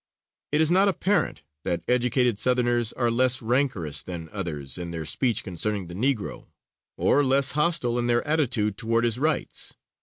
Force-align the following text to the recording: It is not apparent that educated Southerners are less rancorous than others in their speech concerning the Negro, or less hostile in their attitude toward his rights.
It 0.51 0.61
is 0.61 0.71
not 0.71 0.87
apparent 0.87 1.43
that 1.63 1.83
educated 1.87 2.39
Southerners 2.39 2.91
are 2.93 3.11
less 3.11 3.39
rancorous 3.39 4.01
than 4.01 4.29
others 4.31 4.79
in 4.79 4.89
their 4.89 5.05
speech 5.05 5.43
concerning 5.43 5.85
the 5.85 5.93
Negro, 5.93 6.47
or 6.97 7.23
less 7.23 7.51
hostile 7.51 7.99
in 7.99 8.07
their 8.07 8.27
attitude 8.27 8.77
toward 8.79 9.03
his 9.03 9.19
rights. 9.19 9.75